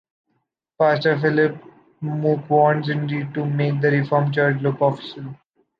Pastor 0.79 1.19
Philippe 1.19 1.59
Mook 2.01 2.49
wants 2.49 2.89
indeed 2.89 3.35
to 3.35 3.45
make 3.45 3.79
the 3.81 3.91
reformed 3.91 4.33
Church 4.33 4.59
look 4.59 4.81
official. 4.81 5.35